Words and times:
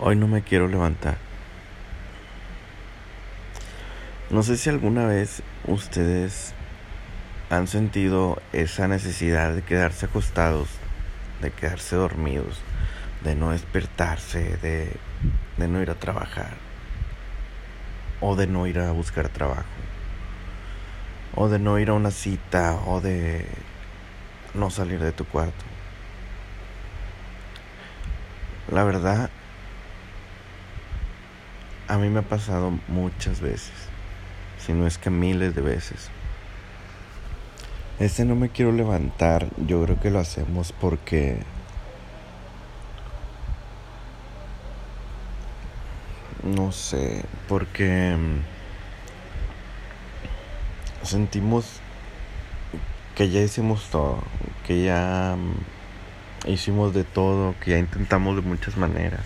Hoy 0.00 0.16
no 0.16 0.26
me 0.26 0.42
quiero 0.42 0.66
levantar. 0.66 1.16
No 4.28 4.42
sé 4.42 4.56
si 4.56 4.68
alguna 4.68 5.06
vez 5.06 5.42
ustedes 5.68 6.52
han 7.48 7.68
sentido 7.68 8.42
esa 8.52 8.88
necesidad 8.88 9.54
de 9.54 9.62
quedarse 9.62 10.06
acostados, 10.06 10.68
de 11.40 11.52
quedarse 11.52 11.94
dormidos, 11.94 12.60
de 13.22 13.36
no 13.36 13.52
despertarse, 13.52 14.56
de, 14.56 14.96
de 15.58 15.68
no 15.68 15.80
ir 15.80 15.90
a 15.90 15.94
trabajar, 15.94 16.54
o 18.20 18.34
de 18.34 18.48
no 18.48 18.66
ir 18.66 18.80
a 18.80 18.90
buscar 18.90 19.28
trabajo, 19.28 19.62
o 21.36 21.48
de 21.48 21.60
no 21.60 21.78
ir 21.78 21.90
a 21.90 21.94
una 21.94 22.10
cita, 22.10 22.80
o 22.86 23.00
de 23.00 23.46
no 24.54 24.70
salir 24.70 24.98
de 24.98 25.12
tu 25.12 25.24
cuarto. 25.24 25.64
La 28.72 28.82
verdad, 28.82 29.30
a 31.86 31.98
mí 31.98 32.08
me 32.08 32.20
ha 32.20 32.22
pasado 32.22 32.72
muchas 32.88 33.40
veces, 33.40 33.72
si 34.58 34.72
no 34.72 34.86
es 34.86 34.96
que 34.98 35.10
miles 35.10 35.54
de 35.54 35.62
veces. 35.62 36.08
Este 37.98 38.24
no 38.24 38.34
me 38.34 38.48
quiero 38.48 38.72
levantar, 38.72 39.48
yo 39.58 39.82
creo 39.84 40.00
que 40.00 40.10
lo 40.10 40.18
hacemos 40.18 40.72
porque 40.72 41.38
no 46.42 46.72
sé, 46.72 47.24
porque 47.48 48.16
mm, 48.18 48.40
sentimos 51.06 51.80
que 53.14 53.30
ya 53.30 53.40
hicimos 53.40 53.90
todo, 53.90 54.22
que 54.66 54.82
ya 54.84 55.36
mm, 55.38 56.50
hicimos 56.50 56.94
de 56.94 57.04
todo, 57.04 57.54
que 57.60 57.72
ya 57.72 57.78
intentamos 57.78 58.34
de 58.36 58.42
muchas 58.42 58.76
maneras, 58.76 59.22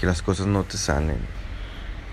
que 0.00 0.06
las 0.06 0.22
cosas 0.22 0.46
no 0.46 0.64
te 0.64 0.78
salen 0.78 1.41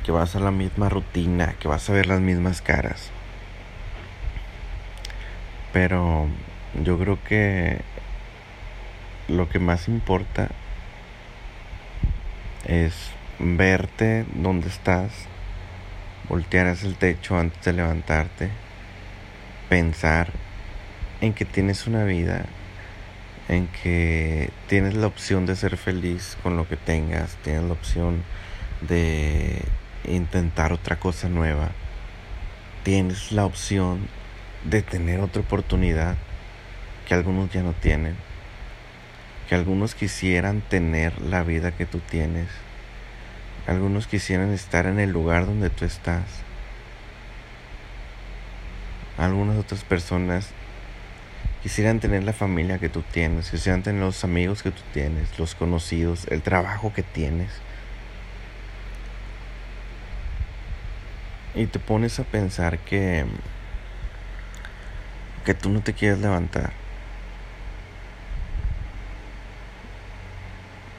que 0.10 0.14
vas 0.14 0.36
a 0.36 0.40
la 0.40 0.50
misma 0.50 0.90
rutina, 0.90 1.54
que 1.60 1.68
vas 1.68 1.88
a 1.88 1.94
ver 1.94 2.08
las 2.08 2.20
mismas 2.20 2.64
caras. 2.64 3.12
Pero 5.72 6.28
yo 6.84 6.98
creo 6.98 7.24
que 7.24 7.82
lo 9.28 9.48
que 9.50 9.60
más 9.60 9.88
importa 9.88 10.50
es 12.66 13.12
verte 13.38 14.26
donde 14.34 14.70
estás, 14.70 15.12
voltear 16.28 16.66
hacia 16.66 16.90
el 16.90 16.96
techo 16.96 17.38
antes 17.38 17.64
de 17.64 17.74
levantarte, 17.74 18.50
pensar 19.70 20.32
en 21.22 21.34
que 21.34 21.46
tienes 21.46 21.86
una 21.86 22.04
vida, 22.04 22.46
en 23.48 23.68
que 23.84 24.50
tienes 24.66 24.96
la 24.96 25.06
opción 25.06 25.46
de 25.46 25.56
ser 25.56 25.78
feliz 25.78 26.36
con 26.42 26.58
lo 26.58 26.68
que 26.68 26.78
tengas, 26.78 27.36
tienes 27.44 27.62
la 27.66 27.74
opción 27.74 28.24
de 28.82 29.62
intentar 30.06 30.74
otra 30.74 30.98
cosa 30.98 31.30
nueva, 31.30 31.72
tienes 32.84 33.32
la 33.32 33.46
opción 33.46 34.08
de 34.64 34.82
tener 34.82 35.20
otra 35.20 35.42
oportunidad 35.42 36.16
que 37.08 37.14
algunos 37.14 37.52
ya 37.52 37.64
no 37.64 37.74
tienen, 37.74 38.16
que 39.48 39.56
algunos 39.56 39.96
quisieran 39.96 40.62
tener 40.62 41.20
la 41.22 41.44
vida 41.44 41.72
que 41.72 41.86
tú 41.86 42.00
tienes, 42.00 42.48
algunos 43.68 44.08
quisieran 44.08 44.52
estar 44.52 44.86
en 44.86 45.00
el 45.00 45.12
lugar 45.12 45.46
donde 45.46 45.70
tú 45.70 45.86
estás, 45.86 46.24
algunas 49.18 49.58
otras 49.58 49.84
personas 49.84 50.50
quisieran 51.62 52.00
tener 52.00 52.24
la 52.24 52.34
familia 52.34 52.80
que 52.80 52.90
tú 52.90 53.02
tienes, 53.02 53.50
quisieran 53.50 53.84
tener 53.84 54.02
los 54.02 54.24
amigos 54.24 54.64
que 54.64 54.72
tú 54.72 54.82
tienes, 54.94 55.38
los 55.38 55.56
conocidos, 55.56 56.26
el 56.30 56.42
trabajo 56.42 56.94
que 56.94 57.04
tienes. 57.04 57.50
Y 61.56 61.66
te 61.66 61.80
pones 61.80 62.20
a 62.20 62.24
pensar 62.24 62.80
que 62.80 63.26
que 65.46 65.54
tú 65.54 65.70
no 65.70 65.82
te 65.82 65.94
quieres 65.94 66.20
levantar. 66.20 66.72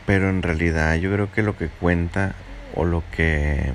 Pero 0.07 0.29
en 0.29 0.43
realidad 0.43 0.95
yo 0.97 1.13
creo 1.13 1.31
que 1.31 1.43
lo 1.43 1.57
que 1.57 1.69
cuenta 1.69 2.35
o 2.75 2.85
lo 2.85 3.05
que 3.13 3.73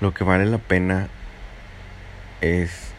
lo 0.00 0.14
que 0.14 0.22
vale 0.22 0.46
la 0.46 0.58
pena 0.58 1.08
es 2.40 2.92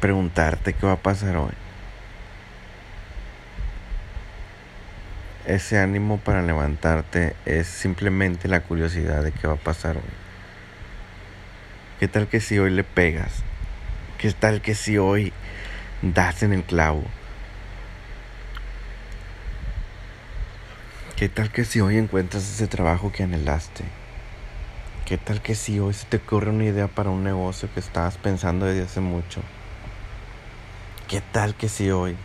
preguntarte 0.00 0.72
qué 0.72 0.86
va 0.86 0.94
a 0.94 0.96
pasar 0.96 1.36
hoy. 1.36 1.52
Ese 5.46 5.78
ánimo 5.78 6.18
para 6.18 6.42
levantarte 6.42 7.36
es 7.46 7.68
simplemente 7.68 8.48
la 8.48 8.62
curiosidad 8.62 9.22
de 9.22 9.32
qué 9.32 9.46
va 9.46 9.54
a 9.54 9.56
pasar 9.56 9.96
hoy. 9.96 10.27
¿Qué 11.98 12.06
tal 12.06 12.28
que 12.28 12.38
si 12.38 12.60
hoy 12.60 12.70
le 12.70 12.84
pegas? 12.84 13.42
¿Qué 14.18 14.30
tal 14.30 14.62
que 14.62 14.76
si 14.76 14.98
hoy 14.98 15.32
das 16.00 16.44
en 16.44 16.52
el 16.52 16.62
clavo? 16.62 17.02
¿Qué 21.16 21.28
tal 21.28 21.50
que 21.50 21.64
si 21.64 21.80
hoy 21.80 21.96
encuentras 21.96 22.44
ese 22.44 22.68
trabajo 22.68 23.10
que 23.10 23.24
anhelaste? 23.24 23.82
¿Qué 25.06 25.18
tal 25.18 25.42
que 25.42 25.56
si 25.56 25.80
hoy 25.80 25.92
se 25.92 26.06
te 26.06 26.18
ocurre 26.18 26.50
una 26.50 26.66
idea 26.66 26.86
para 26.86 27.10
un 27.10 27.24
negocio 27.24 27.68
que 27.74 27.80
estabas 27.80 28.16
pensando 28.16 28.66
desde 28.66 28.84
hace 28.84 29.00
mucho? 29.00 29.40
¿Qué 31.08 31.20
tal 31.32 31.56
que 31.56 31.68
si 31.68 31.90
hoy? 31.90 32.16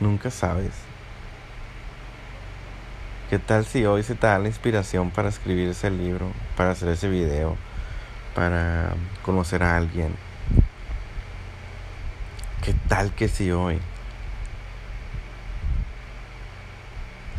Nunca 0.00 0.30
sabes. 0.30 0.72
¿Qué 3.30 3.38
tal 3.38 3.64
si 3.64 3.86
hoy 3.86 4.02
se 4.02 4.16
te 4.16 4.26
da 4.26 4.40
la 4.40 4.48
inspiración 4.48 5.12
para 5.12 5.28
escribir 5.28 5.68
ese 5.68 5.88
libro, 5.88 6.32
para 6.56 6.72
hacer 6.72 6.88
ese 6.88 7.08
video, 7.08 7.56
para 8.34 8.92
conocer 9.22 9.62
a 9.62 9.76
alguien? 9.76 10.16
¿Qué 12.64 12.74
tal 12.88 13.14
que 13.14 13.28
si 13.28 13.52
hoy 13.52 13.78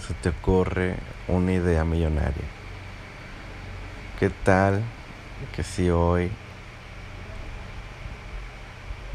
se 0.08 0.14
te 0.14 0.30
ocurre 0.30 0.96
una 1.28 1.52
idea 1.52 1.84
millonaria? 1.84 2.46
¿Qué 4.18 4.30
tal 4.30 4.82
que 5.54 5.62
si 5.62 5.90
hoy 5.90 6.32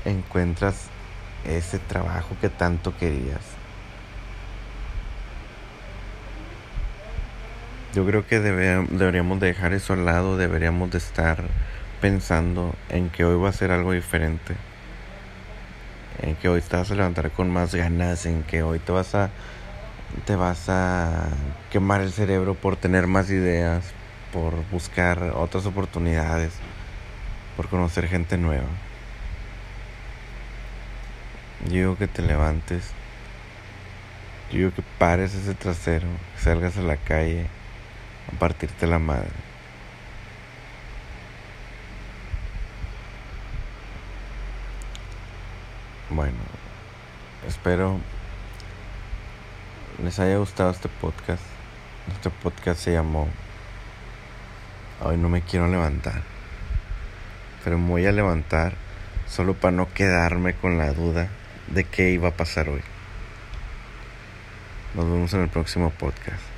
encuentras 0.04 0.88
ese 1.46 1.78
trabajo 1.78 2.36
que 2.38 2.50
tanto 2.50 2.94
querías? 2.98 3.65
Yo 7.94 8.04
creo 8.04 8.26
que 8.26 8.40
deberíamos 8.40 9.40
dejar 9.40 9.72
eso 9.72 9.94
al 9.94 10.04
lado, 10.04 10.36
deberíamos 10.36 10.90
de 10.90 10.98
estar 10.98 11.44
pensando 12.00 12.74
en 12.90 13.08
que 13.08 13.24
hoy 13.24 13.40
va 13.40 13.48
a 13.48 13.52
ser 13.52 13.70
algo 13.70 13.92
diferente, 13.92 14.54
en 16.22 16.36
que 16.36 16.48
hoy 16.48 16.60
te 16.60 16.76
vas 16.76 16.90
a 16.90 16.94
levantar 16.94 17.30
con 17.30 17.50
más 17.50 17.74
ganas, 17.74 18.26
en 18.26 18.42
que 18.42 18.62
hoy 18.62 18.78
te 18.78 18.92
vas 18.92 19.14
a 19.14 19.30
te 20.24 20.36
vas 20.36 20.68
a 20.68 21.28
quemar 21.70 22.00
el 22.00 22.12
cerebro 22.12 22.54
por 22.54 22.76
tener 22.76 23.06
más 23.06 23.30
ideas, 23.30 23.84
por 24.32 24.54
buscar 24.70 25.22
otras 25.34 25.66
oportunidades, 25.66 26.52
por 27.56 27.68
conocer 27.68 28.08
gente 28.08 28.38
nueva. 28.38 28.68
Yo 31.64 31.72
digo 31.72 31.98
que 31.98 32.06
te 32.06 32.22
levantes, 32.22 32.90
yo 34.50 34.58
digo 34.58 34.74
que 34.74 34.82
pares 34.98 35.34
ese 35.34 35.54
trasero, 35.54 36.06
que 36.34 36.42
salgas 36.42 36.76
a 36.76 36.82
la 36.82 36.96
calle 36.96 37.46
a 38.28 38.38
partirte 38.38 38.86
la 38.86 38.98
madre. 38.98 39.30
Bueno, 46.10 46.38
espero 47.46 47.98
les 50.02 50.18
haya 50.18 50.36
gustado 50.36 50.70
este 50.70 50.88
podcast. 50.88 51.42
Este 52.12 52.30
podcast 52.30 52.80
se 52.80 52.92
llamó 52.92 53.28
Hoy 55.02 55.16
no 55.16 55.28
me 55.28 55.42
quiero 55.42 55.68
levantar. 55.68 56.22
Pero 57.64 57.78
me 57.78 57.88
voy 57.88 58.06
a 58.06 58.12
levantar 58.12 58.74
solo 59.26 59.54
para 59.54 59.72
no 59.72 59.92
quedarme 59.92 60.54
con 60.54 60.78
la 60.78 60.92
duda 60.92 61.28
de 61.68 61.84
qué 61.84 62.10
iba 62.10 62.28
a 62.28 62.36
pasar 62.36 62.68
hoy. 62.68 62.82
Nos 64.94 65.04
vemos 65.04 65.32
en 65.34 65.42
el 65.42 65.48
próximo 65.48 65.90
podcast. 65.90 66.55